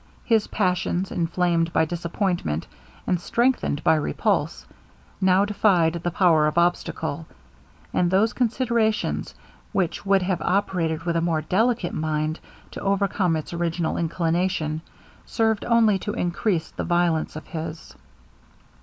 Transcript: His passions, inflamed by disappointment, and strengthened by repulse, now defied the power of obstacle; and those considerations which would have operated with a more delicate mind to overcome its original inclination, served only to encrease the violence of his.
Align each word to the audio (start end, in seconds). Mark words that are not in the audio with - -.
His 0.25 0.47
passions, 0.47 1.11
inflamed 1.11 1.71
by 1.73 1.85
disappointment, 1.85 2.65
and 3.05 3.21
strengthened 3.21 3.83
by 3.83 3.93
repulse, 3.93 4.65
now 5.21 5.45
defied 5.45 5.93
the 5.93 6.09
power 6.09 6.47
of 6.47 6.57
obstacle; 6.57 7.27
and 7.93 8.09
those 8.09 8.33
considerations 8.33 9.35
which 9.73 10.03
would 10.03 10.23
have 10.23 10.41
operated 10.41 11.03
with 11.03 11.17
a 11.17 11.21
more 11.21 11.41
delicate 11.43 11.93
mind 11.93 12.39
to 12.71 12.81
overcome 12.81 13.35
its 13.35 13.53
original 13.53 13.95
inclination, 13.95 14.81
served 15.27 15.65
only 15.65 15.99
to 15.99 16.15
encrease 16.15 16.71
the 16.71 16.83
violence 16.83 17.35
of 17.35 17.45
his. 17.49 17.95